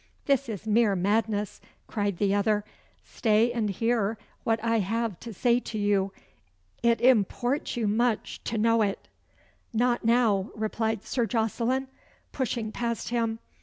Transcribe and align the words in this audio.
"This 0.25 0.49
is 0.49 0.65
mere 0.65 0.95
madness," 0.95 1.61
cried 1.85 2.17
the 2.17 2.33
other. 2.33 2.63
"Stay 3.03 3.51
and 3.51 3.69
hear 3.69 4.17
what 4.43 4.59
I 4.63 4.79
have 4.79 5.19
to 5.19 5.31
say 5.31 5.59
to 5.59 5.77
you. 5.77 6.11
It 6.81 6.99
imports 7.01 7.77
you 7.77 7.87
much 7.87 8.43
to 8.45 8.57
know 8.57 8.81
it." 8.81 9.07
"Not 9.75 10.03
now," 10.03 10.49
replied 10.55 11.03
Sir 11.03 11.27
Jocelyn, 11.27 11.87
pushing 12.31 12.71
past 12.71 13.09
him. 13.09 13.37